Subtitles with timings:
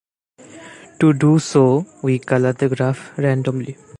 [0.99, 3.77] To do so, we color the graph randomly.